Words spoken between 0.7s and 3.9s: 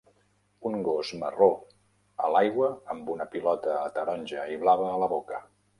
gos marró a l'aigua amb una pilota